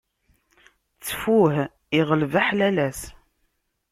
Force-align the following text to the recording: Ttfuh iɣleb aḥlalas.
Ttfuh 0.97 1.55
iɣleb 1.99 2.33
aḥlalas. 2.41 3.01